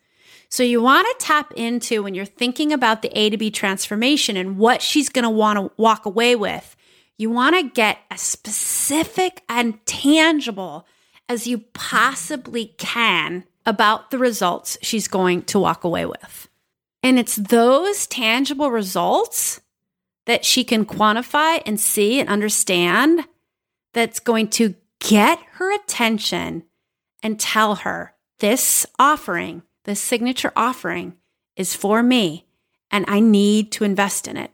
[0.49, 4.35] So you want to tap into when you're thinking about the A to B transformation
[4.35, 6.75] and what she's going to want to walk away with.
[7.21, 10.87] You want to get as specific and tangible
[11.29, 16.49] as you possibly can about the results she's going to walk away with.
[17.03, 19.61] And it's those tangible results
[20.25, 23.25] that she can quantify and see and understand
[23.93, 26.63] that's going to get her attention
[27.21, 31.13] and tell her this offering this signature offering
[31.55, 32.47] is for me
[32.89, 34.49] and I need to invest in it.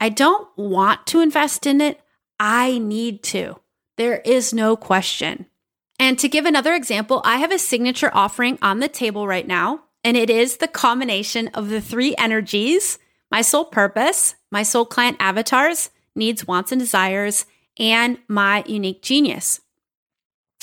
[0.00, 2.00] I don't want to invest in it.
[2.38, 3.60] I need to.
[3.96, 5.46] There is no question.
[5.98, 9.82] And to give another example, I have a signature offering on the table right now,
[10.02, 12.98] and it is the combination of the three energies
[13.30, 17.46] my soul purpose, my soul client avatars, needs, wants, and desires,
[17.78, 19.60] and my unique genius.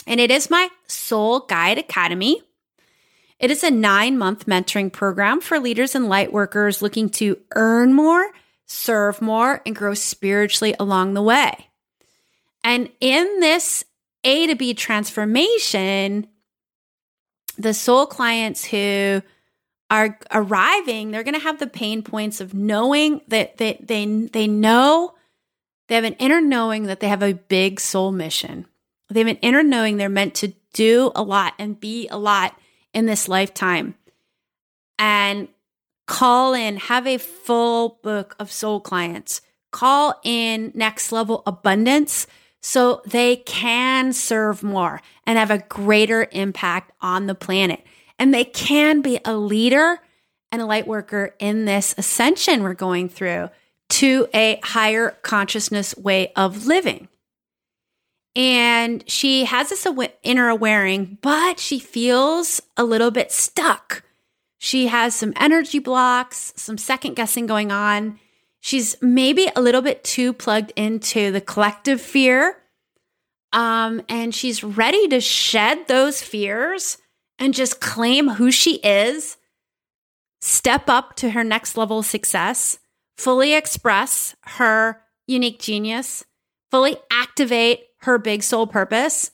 [0.06, 2.42] And it is my Soul Guide Academy,
[3.40, 7.94] it is a nine month mentoring program for leaders and light workers looking to earn
[7.94, 8.32] more,
[8.68, 11.70] serve more, and grow spiritually along the way.
[12.64, 13.84] And in this
[14.24, 16.28] A to B transformation,
[17.58, 19.22] the soul clients who
[19.90, 24.48] are arriving, they're going to have the pain points of knowing that they, they, they
[24.48, 25.16] know
[25.88, 28.66] they have an inner knowing that they have a big soul mission.
[29.10, 32.60] They have an inner knowing they're meant to do a lot and be a lot
[32.94, 33.96] in this lifetime
[35.00, 35.48] and
[36.08, 39.42] call in, have a full book of soul clients,
[39.72, 42.26] call in next level abundance
[42.62, 47.84] so they can serve more and have a greater impact on the planet.
[48.18, 50.00] And they can be a leader
[50.52, 53.50] and a light worker in this ascension we're going through
[53.90, 57.08] to a higher consciousness way of living
[58.38, 59.88] and she has this
[60.22, 64.04] inner awareing, but she feels a little bit stuck.
[64.58, 68.20] She has some energy blocks, some second guessing going on.
[68.60, 72.58] She's maybe a little bit too plugged into the collective fear.
[73.54, 76.98] Um, and she's ready to shed those fears
[77.40, 79.38] and just claim who she is
[80.42, 82.80] step up to her next level of success,
[83.18, 86.24] fully express her unique genius,
[86.72, 89.32] fully activate her big soul purpose.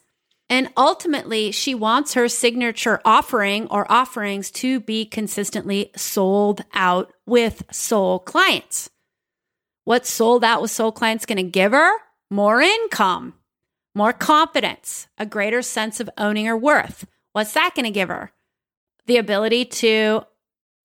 [0.54, 7.64] And ultimately, she wants her signature offering or offerings to be consistently sold out with
[7.72, 8.92] soul clients.
[9.84, 11.92] What's sold out with soul clients going to give her?
[12.30, 13.34] More income,
[13.96, 17.08] more confidence, a greater sense of owning her worth.
[17.32, 18.32] What's that going to give her?
[19.08, 20.28] The ability to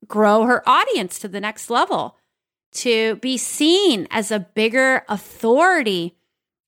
[0.07, 2.17] grow her audience to the next level,
[2.73, 6.17] to be seen as a bigger authority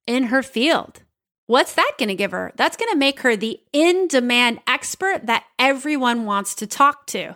[0.07, 1.03] in her field.
[1.51, 2.53] What's that going to give her?
[2.55, 7.35] That's going to make her the in demand expert that everyone wants to talk to.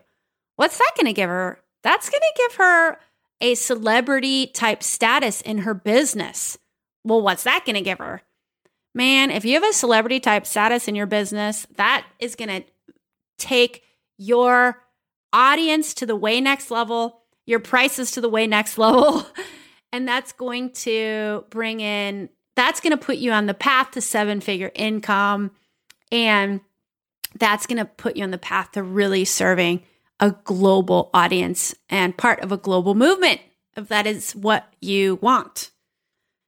[0.55, 1.59] What's that going to give her?
[1.83, 2.99] That's going to give her
[3.41, 6.57] a celebrity type status in her business.
[7.03, 8.23] Well, what's that going to give her?
[8.95, 12.65] Man, if you have a celebrity type status in your business, that is going to
[13.37, 13.83] take
[14.17, 14.81] your
[15.33, 19.27] audience to the way next level, your prices to the way next level.
[19.91, 24.01] And that's going to bring in, that's going to put you on the path to
[24.01, 25.51] seven figure income.
[26.13, 26.61] And
[27.39, 29.83] that's going to put you on the path to really serving
[30.21, 33.41] a global audience and part of a global movement,
[33.77, 35.71] if that is what you want.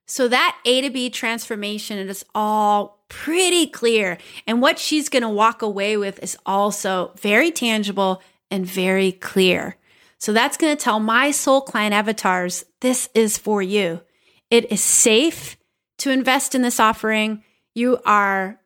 [0.06, 4.18] So that A to B transformation is all pretty clear.
[4.46, 9.76] And what she's going to walk away with is also very tangible and very clear.
[10.18, 14.00] So that's going to tell my soul client avatars this is for you.
[14.48, 15.56] It is safe
[15.98, 17.42] to invest in this offering.
[17.74, 18.60] You are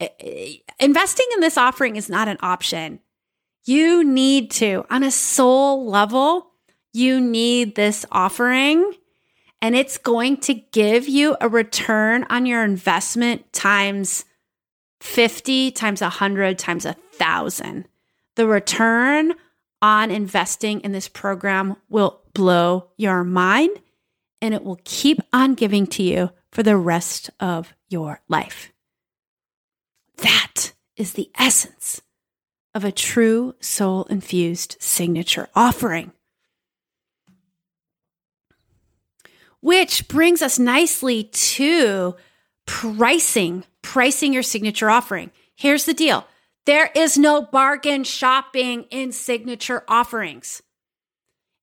[0.00, 3.00] eh, eh, investing in this offering is not an option.
[3.64, 6.50] You need to, on a soul level,
[6.92, 8.94] you need this offering
[9.62, 14.24] and it's going to give you a return on your investment times
[15.00, 17.86] 50 times 100 times a 1000
[18.36, 19.34] the return
[19.82, 23.70] on investing in this program will blow your mind
[24.42, 28.72] and it will keep on giving to you for the rest of your life.
[30.18, 32.02] That is the essence
[32.74, 36.12] of a true soul infused signature offering.
[39.60, 42.16] Which brings us nicely to
[42.66, 45.30] pricing, pricing your signature offering.
[45.54, 46.26] Here's the deal
[46.66, 50.62] there is no bargain shopping in signature offerings.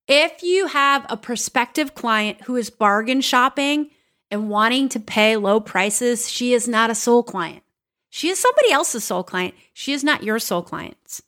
[0.07, 3.89] If you have a prospective client who is bargain shopping
[4.31, 7.63] and wanting to pay low prices, she is not a soul client.
[8.09, 9.53] She is somebody else's soul client.
[9.73, 11.21] She is not your soul clients.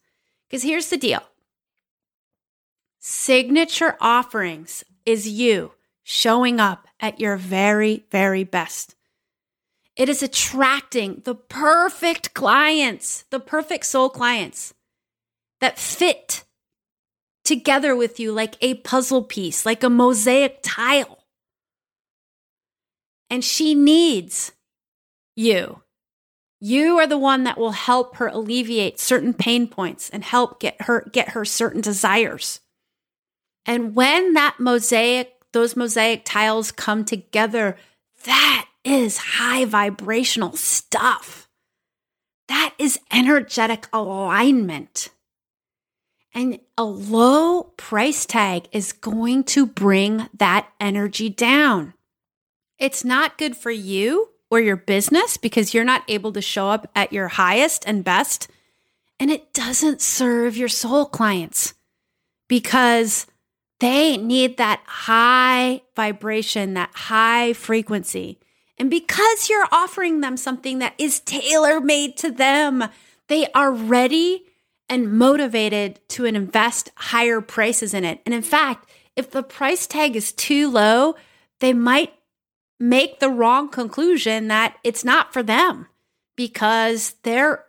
[0.48, 1.22] Because here's the deal
[3.00, 5.74] signature offerings is you
[6.04, 8.96] showing up at your very, very best.
[9.96, 14.74] It is attracting the perfect clients, the perfect soul clients
[15.60, 16.46] that fit
[17.50, 21.26] together with you like a puzzle piece, like a mosaic tile.
[23.30, 24.52] And she needs
[25.36, 25.82] you.
[26.62, 30.84] You are the one that will help her alleviate certain pain points and help get
[30.84, 32.60] her get her certain desires.
[33.66, 37.78] And when that mosaic, those mosaic tiles come together,
[38.26, 41.50] that is high vibrational stuff.
[42.47, 45.10] That is energetic alignment.
[46.34, 51.94] And a low price tag is going to bring that energy down.
[52.78, 56.90] It's not good for you or your business because you're not able to show up
[56.96, 58.48] at your highest and best.
[59.20, 61.74] And it doesn't serve your soul clients
[62.48, 63.26] because
[63.80, 68.40] they need that high vibration, that high frequency.
[68.78, 72.86] And because you're offering them something that is tailor made to them,
[73.28, 74.46] they are ready
[74.90, 78.22] and motivated to invest higher prices in it.
[78.26, 81.16] And in fact, if the price tag is too low,
[81.60, 82.14] they might
[82.80, 85.88] make the wrong conclusion that it's not for them
[86.36, 87.66] because they're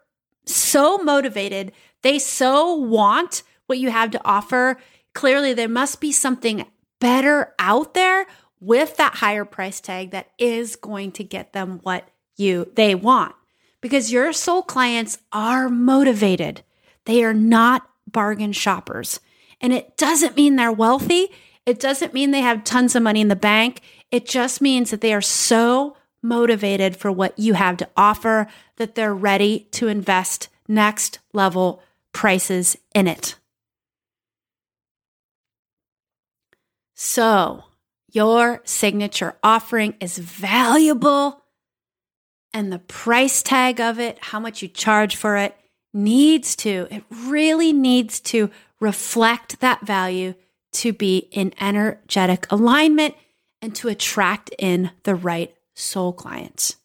[0.46, 1.72] so motivated.
[2.02, 4.78] They so want what you have to offer.
[5.14, 6.64] Clearly, there must be something
[7.00, 8.26] better out there
[8.60, 13.34] with that higher price tag that is going to get them what you they want
[13.80, 16.62] because your soul clients are motivated
[17.06, 19.20] they are not bargain shoppers.
[19.60, 21.28] And it doesn't mean they're wealthy.
[21.66, 23.82] It doesn't mean they have tons of money in the bank.
[24.10, 28.46] It just means that they are so motivated for what you have to offer
[28.76, 31.82] that they're ready to invest next level
[32.12, 33.36] prices in it.
[36.94, 37.64] So
[38.12, 41.42] your signature offering is valuable
[42.52, 45.56] and the price tag of it, how much you charge for it,
[45.92, 50.34] needs to, it really needs to reflect that value
[50.72, 53.14] to be in energetic alignment
[53.60, 56.76] and to attract in the right soul clients.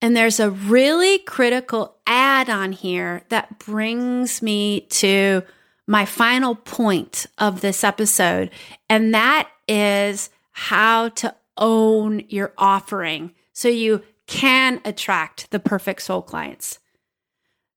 [0.00, 5.42] And there's a really critical add on here that brings me to
[5.86, 8.50] my final point of this episode,
[8.88, 16.22] and that is how to own your offering so you can attract the perfect soul
[16.22, 16.78] clients.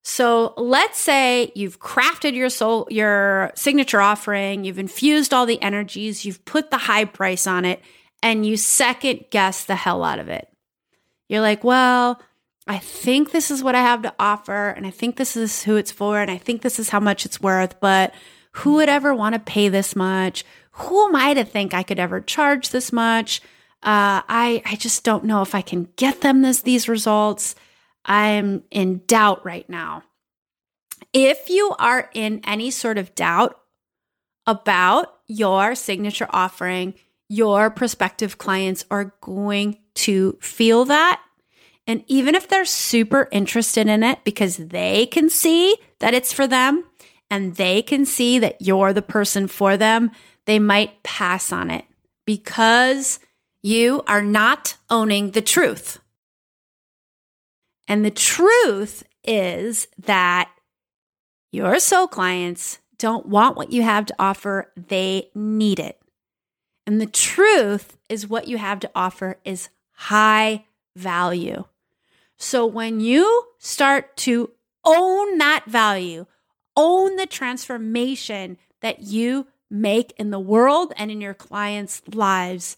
[0.02, 6.24] So let's say you've crafted your soul, your signature offering, you've infused all the energies,
[6.24, 7.80] you've put the high price on it,
[8.22, 10.48] and you second guess the hell out of it.
[11.28, 12.20] You're like, well,
[12.66, 15.76] I think this is what I have to offer, and I think this is who
[15.76, 18.12] it's for, and I think this is how much it's worth, but
[18.52, 20.44] who would ever want to pay this much?
[20.72, 23.40] Who am I to think I could ever charge this much?
[23.82, 27.54] Uh, I I just don't know if I can get them this these results.
[28.04, 30.02] I'm in doubt right now.
[31.12, 33.58] If you are in any sort of doubt
[34.46, 36.94] about your signature offering,
[37.28, 41.22] your prospective clients are going to feel that.
[41.86, 46.46] And even if they're super interested in it because they can see that it's for
[46.46, 46.84] them
[47.30, 50.10] and they can see that you're the person for them,
[50.44, 51.84] they might pass on it
[52.26, 53.18] because
[53.62, 55.98] you are not owning the truth.
[57.88, 60.50] And the truth is that
[61.50, 66.00] your soul clients don't want what you have to offer, they need it.
[66.86, 70.64] And the truth is what you have to offer is high
[70.96, 71.64] value.
[72.36, 74.50] So when you start to
[74.84, 76.26] own that value,
[76.76, 82.76] own the transformation that you make in the world and in your clients' lives,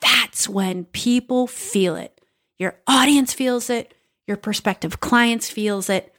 [0.00, 2.20] that's when people feel it.
[2.58, 3.94] Your audience feels it,
[4.26, 6.14] your prospective clients feels it.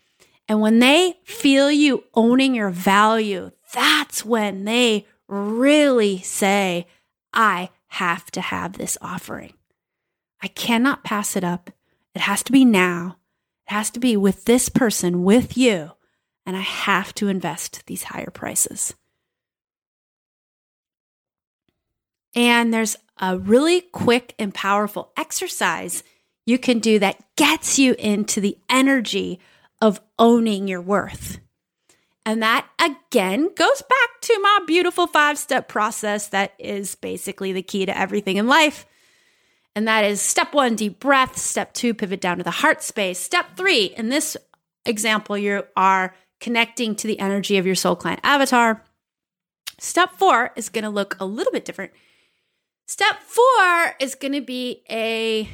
[0.48, 6.86] And when they feel you owning your value, that's when they really say,
[7.34, 9.54] I have to have this offering.
[10.42, 11.72] I cannot pass it up.
[12.14, 13.18] It has to be now.
[13.68, 15.92] It has to be with this person, with you.
[16.46, 18.94] And I have to invest these higher prices.
[22.36, 26.04] And there's a really quick and powerful exercise
[26.46, 29.40] you can do that gets you into the energy
[29.82, 31.40] of owning your worth.
[32.26, 37.62] And that again goes back to my beautiful five step process that is basically the
[37.62, 38.86] key to everything in life.
[39.76, 41.38] And that is step one, deep breath.
[41.38, 43.20] Step two, pivot down to the heart space.
[43.20, 44.38] Step three, in this
[44.86, 48.84] example, you are connecting to the energy of your soul client avatar.
[49.80, 51.92] Step four is going to look a little bit different.
[52.88, 55.50] Step four is going to be a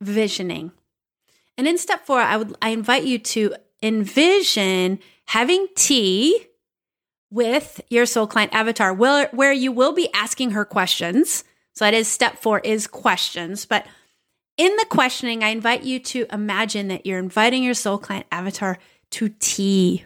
[0.00, 0.72] visioning.
[1.56, 6.46] And in step four, I would I invite you to envision having tea
[7.30, 11.44] with your soul client avatar, where, where you will be asking her questions.
[11.72, 13.66] So that is step four is questions.
[13.66, 13.86] But
[14.56, 18.78] in the questioning, I invite you to imagine that you're inviting your soul client avatar
[19.10, 20.04] to tea.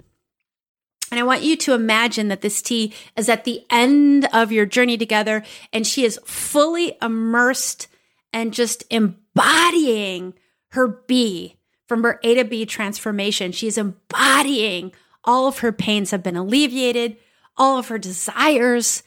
[1.11, 4.67] And I want you to imagine that this tea is at the end of your
[4.67, 7.89] journey together and she is fully immersed
[8.33, 10.35] and just embodying
[10.71, 11.57] her B
[11.87, 13.53] from her A to B transformation.
[13.53, 14.93] She's embodying
[15.25, 17.17] all of her pains have been alleviated,
[17.57, 19.03] all of her desires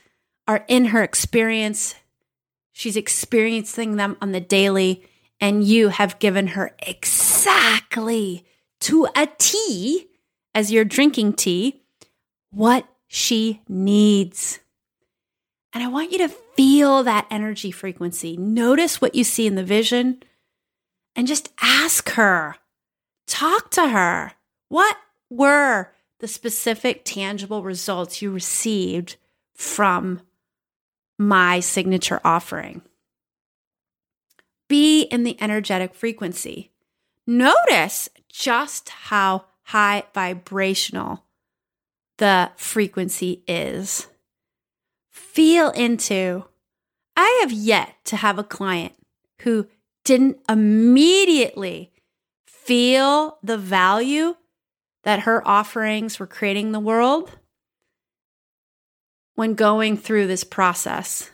[0.47, 1.95] are in her experience.
[2.73, 5.05] She's experiencing them on the daily,
[5.39, 8.45] and you have given her exactly
[8.81, 10.07] to a T
[10.53, 11.81] as you're drinking tea
[12.49, 14.59] what she needs.
[15.73, 18.35] And I want you to feel that energy frequency.
[18.35, 20.21] Notice what you see in the vision
[21.15, 22.55] and just ask her,
[23.25, 24.33] talk to her.
[24.67, 24.97] What
[25.29, 29.15] were the specific tangible results you received
[29.55, 30.21] from
[31.17, 32.81] my signature offering?
[34.67, 36.71] Be in the energetic frequency.
[37.27, 41.23] Notice just how high vibrational
[42.17, 44.07] the frequency is.
[45.31, 46.43] Feel into.
[47.15, 48.91] I have yet to have a client
[49.43, 49.67] who
[50.03, 51.93] didn't immediately
[52.45, 54.35] feel the value
[55.03, 57.31] that her offerings were creating the world
[59.35, 61.31] when going through this process.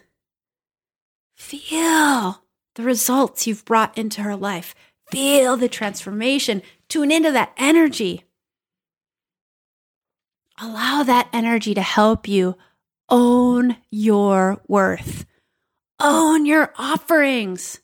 [1.35, 2.43] Feel
[2.75, 4.75] the results you've brought into her life.
[5.09, 6.61] Feel the transformation.
[6.87, 8.25] Tune into that energy.
[10.61, 12.57] Allow that energy to help you
[13.10, 15.26] own your worth,
[15.99, 17.80] own your offerings.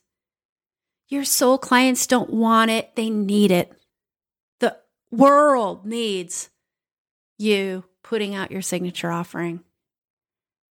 [1.09, 3.71] Your soul clients don't want it, they need it.
[4.59, 4.77] The
[5.11, 6.49] world needs
[7.37, 9.63] you putting out your signature offering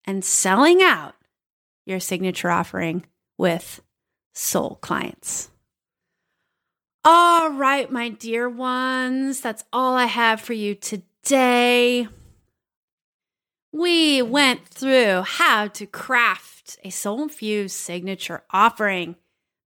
[0.05, 1.15] and selling out
[1.87, 3.05] your signature offering
[3.37, 3.81] with
[4.35, 5.51] soul clients.
[7.05, 12.09] All right, my dear ones, that's all I have for you today.
[13.73, 19.17] We went through how to craft a soul infused signature offering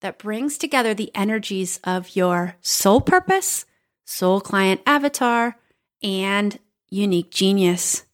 [0.00, 3.64] that brings together the energies of your soul purpose,
[4.04, 5.56] soul client avatar,
[6.02, 6.58] and
[6.90, 8.04] unique genius.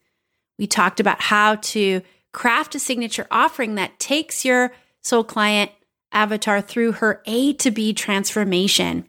[0.58, 5.70] We talked about how to craft a signature offering that takes your soul client
[6.12, 9.08] avatar through her A to B transformation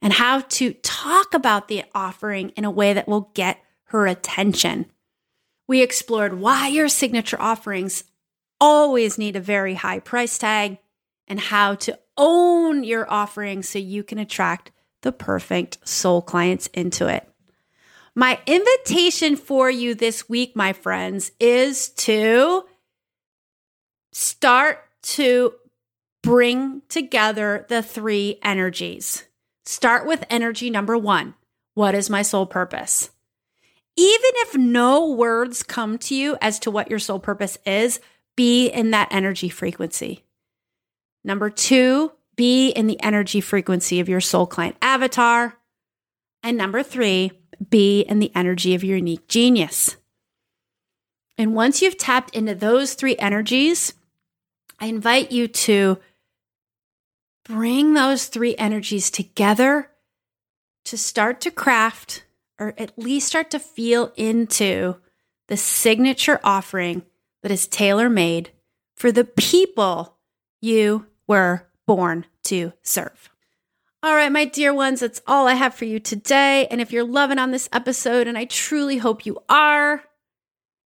[0.00, 4.86] and how to talk about the offering in a way that will get her attention.
[5.72, 8.04] We explored why your signature offerings
[8.60, 10.76] always need a very high price tag
[11.26, 14.70] and how to own your offering so you can attract
[15.00, 17.26] the perfect soul clients into it.
[18.14, 22.66] My invitation for you this week, my friends, is to
[24.12, 25.54] start to
[26.22, 29.24] bring together the three energies.
[29.64, 31.32] Start with energy number one
[31.72, 33.08] What is my soul purpose?
[33.96, 38.00] Even if no words come to you as to what your soul purpose is,
[38.36, 40.24] be in that energy frequency.
[41.24, 45.58] Number two, be in the energy frequency of your soul client avatar.
[46.42, 47.32] And number three,
[47.68, 49.96] be in the energy of your unique genius.
[51.38, 53.94] And once you've tapped into those three energies,
[54.80, 55.98] I invite you to
[57.44, 59.90] bring those three energies together
[60.84, 62.24] to start to craft
[62.62, 64.94] or at least start to feel into
[65.48, 67.02] the signature offering
[67.42, 68.50] that is tailor made
[68.96, 70.16] for the people
[70.60, 73.30] you were born to serve.
[74.04, 76.68] All right, my dear ones, that's all I have for you today.
[76.70, 80.04] And if you're loving on this episode, and I truly hope you are,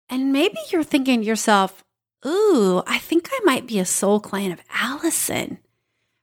[0.09, 1.85] and maybe you're thinking to yourself,
[2.27, 5.59] ooh, I think I might be a soul client of Allison.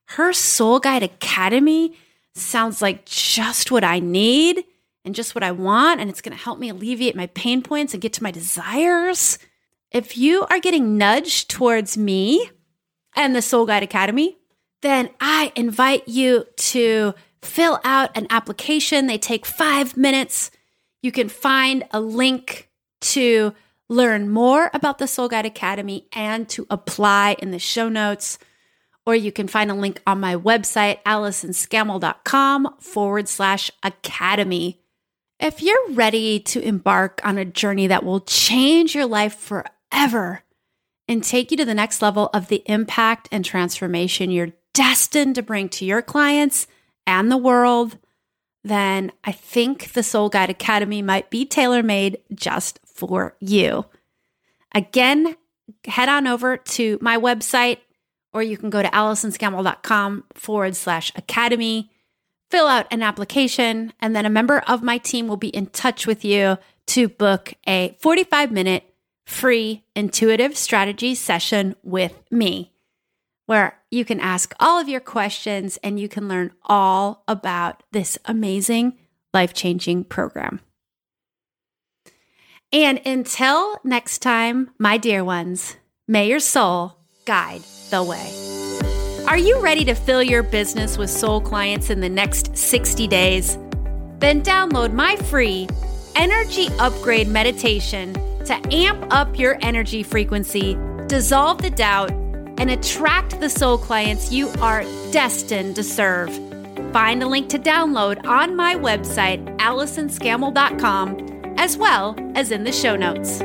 [0.10, 1.95] Her Soul Guide Academy
[2.34, 4.66] sounds like just what I need
[5.06, 7.93] and just what I want, and it's going to help me alleviate my pain points
[7.93, 9.38] and get to my desires.
[9.91, 12.49] If you are getting nudged towards me
[13.16, 14.38] and the Soul Guide Academy,
[14.82, 19.08] then I invite you to fill out an application.
[19.08, 20.51] They take five minutes.
[21.01, 22.70] You can find a link
[23.01, 23.54] to
[23.89, 28.39] learn more about the Soul Guide Academy and to apply in the show notes.
[29.06, 34.83] Or you can find a link on my website, AllisonScammell.com forward slash academy.
[35.44, 40.41] If you're ready to embark on a journey that will change your life forever
[41.10, 45.41] and take you to the next level of the impact and transformation you're destined to
[45.41, 46.66] bring to your clients
[47.06, 47.98] and the world,
[48.64, 53.84] then I think the Soul Guide Academy might be tailor made just for you.
[54.74, 55.36] Again,
[55.84, 57.80] head on over to my website,
[58.32, 61.91] or you can go to AllisonScammell.com forward slash academy,
[62.54, 66.06] fill out an application, and then a member of my team will be in touch
[66.06, 68.84] with you to book a 45 minute
[69.26, 72.72] free intuitive strategy session with me
[73.47, 78.20] where you can ask all of your questions and you can learn all about this
[78.26, 78.99] amazing
[79.34, 80.60] life changing program.
[82.72, 85.76] And until next time, my dear ones,
[86.08, 88.93] may your soul guide the way.
[89.28, 93.58] Are you ready to fill your business with soul clients in the next 60 days?
[94.20, 95.70] Then download my free
[96.16, 98.14] energy upgrade meditation
[98.46, 104.50] to amp up your energy frequency, dissolve the doubt, and attract the soul clients you
[104.60, 106.30] are destined to serve.
[106.92, 112.98] Find a link to download on my website, AllisonScammell.com, as well as in the show
[112.98, 113.42] notes.